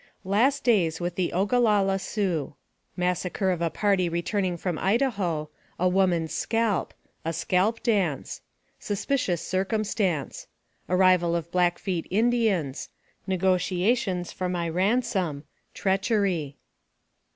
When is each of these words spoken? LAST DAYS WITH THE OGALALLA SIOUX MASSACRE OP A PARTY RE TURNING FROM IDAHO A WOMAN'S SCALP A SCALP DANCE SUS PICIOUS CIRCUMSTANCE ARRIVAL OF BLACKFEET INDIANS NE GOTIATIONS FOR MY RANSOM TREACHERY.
LAST 0.25 0.63
DAYS 0.63 0.99
WITH 0.99 1.13
THE 1.13 1.31
OGALALLA 1.31 1.99
SIOUX 1.99 2.55
MASSACRE 2.97 3.51
OP 3.51 3.61
A 3.61 3.69
PARTY 3.69 4.09
RE 4.09 4.23
TURNING 4.23 4.57
FROM 4.57 4.79
IDAHO 4.79 5.49
A 5.77 5.87
WOMAN'S 5.87 6.33
SCALP 6.33 6.95
A 7.23 7.31
SCALP 7.31 7.83
DANCE 7.83 8.41
SUS 8.79 9.05
PICIOUS 9.05 9.41
CIRCUMSTANCE 9.43 10.47
ARRIVAL 10.89 11.35
OF 11.35 11.51
BLACKFEET 11.51 12.07
INDIANS 12.09 12.89
NE 13.27 13.37
GOTIATIONS 13.37 14.31
FOR 14.33 14.49
MY 14.49 14.65
RANSOM 14.69 15.43
TREACHERY. 15.75 16.57